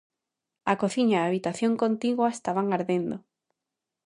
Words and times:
A 0.71 0.73
cociña 0.81 1.17
e 1.19 1.21
a 1.23 1.27
habitación 1.29 1.73
contigua 1.83 2.33
estaban 2.37 2.67
ardendo. 2.77 3.15